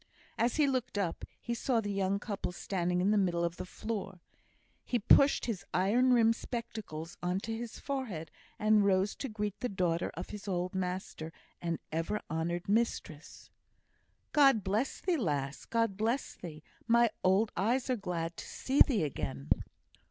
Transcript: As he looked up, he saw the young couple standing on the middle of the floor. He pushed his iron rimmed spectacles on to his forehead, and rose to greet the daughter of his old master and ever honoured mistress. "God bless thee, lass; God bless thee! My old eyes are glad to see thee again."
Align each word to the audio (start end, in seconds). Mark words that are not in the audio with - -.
As 0.35 0.55
he 0.55 0.65
looked 0.65 0.97
up, 0.97 1.25
he 1.39 1.53
saw 1.53 1.79
the 1.79 1.91
young 1.93 2.17
couple 2.17 2.51
standing 2.51 3.03
on 3.03 3.11
the 3.11 3.19
middle 3.19 3.43
of 3.43 3.57
the 3.57 3.67
floor. 3.67 4.19
He 4.83 4.97
pushed 4.97 5.45
his 5.45 5.63
iron 5.75 6.11
rimmed 6.11 6.35
spectacles 6.35 7.17
on 7.21 7.39
to 7.41 7.55
his 7.55 7.77
forehead, 7.77 8.31
and 8.57 8.83
rose 8.83 9.13
to 9.17 9.29
greet 9.29 9.59
the 9.59 9.69
daughter 9.69 10.09
of 10.15 10.31
his 10.31 10.47
old 10.47 10.73
master 10.73 11.31
and 11.61 11.77
ever 11.91 12.19
honoured 12.31 12.67
mistress. 12.67 13.51
"God 14.31 14.63
bless 14.63 15.01
thee, 15.01 15.17
lass; 15.17 15.65
God 15.65 15.97
bless 15.97 16.33
thee! 16.33 16.63
My 16.87 17.11
old 17.23 17.51
eyes 17.55 17.87
are 17.87 17.95
glad 17.95 18.35
to 18.37 18.45
see 18.47 18.81
thee 18.81 19.03
again." 19.03 19.49